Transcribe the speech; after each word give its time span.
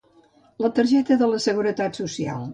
La 0.65 0.71
targeta 0.79 1.19
de 1.21 1.29
la 1.35 1.43
seguretat 1.45 2.03
social. 2.03 2.45